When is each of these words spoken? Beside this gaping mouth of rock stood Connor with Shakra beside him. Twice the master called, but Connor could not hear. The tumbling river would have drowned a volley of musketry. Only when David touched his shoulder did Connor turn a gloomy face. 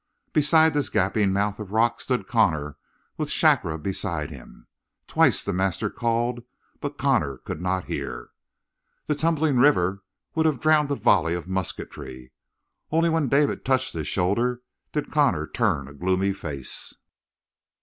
Beside 0.33 0.73
this 0.73 0.89
gaping 0.89 1.31
mouth 1.31 1.59
of 1.59 1.71
rock 1.71 2.01
stood 2.01 2.27
Connor 2.27 2.75
with 3.17 3.29
Shakra 3.29 3.77
beside 3.77 4.31
him. 4.31 4.65
Twice 5.07 5.43
the 5.45 5.53
master 5.53 5.91
called, 5.91 6.43
but 6.79 6.97
Connor 6.97 7.37
could 7.37 7.61
not 7.61 7.85
hear. 7.85 8.29
The 9.05 9.13
tumbling 9.13 9.57
river 9.57 10.01
would 10.33 10.47
have 10.47 10.59
drowned 10.59 10.89
a 10.89 10.95
volley 10.95 11.35
of 11.35 11.47
musketry. 11.47 12.31
Only 12.89 13.09
when 13.11 13.27
David 13.29 13.63
touched 13.63 13.93
his 13.93 14.07
shoulder 14.07 14.63
did 14.91 15.11
Connor 15.11 15.45
turn 15.45 15.87
a 15.87 15.93
gloomy 15.93 16.33
face. 16.33 16.95